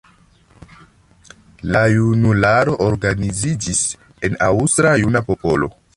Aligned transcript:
La 1.75 1.83
junularo 1.97 2.75
organiziĝis 2.87 3.85
en 4.29 4.39
Aŭstra 4.51 4.99
Juna 5.03 5.23
Popolo. 5.29 5.75